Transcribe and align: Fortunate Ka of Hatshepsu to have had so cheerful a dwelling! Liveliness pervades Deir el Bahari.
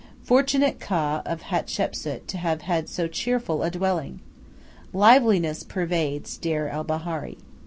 Fortunate 0.23 0.79
Ka 0.79 1.21
of 1.27 1.43
Hatshepsu 1.43 2.21
to 2.25 2.37
have 2.39 2.63
had 2.63 2.89
so 2.89 3.07
cheerful 3.07 3.61
a 3.61 3.69
dwelling! 3.69 4.19
Liveliness 4.93 5.61
pervades 5.61 6.37
Deir 6.37 6.67
el 6.69 6.83
Bahari. 6.83 7.37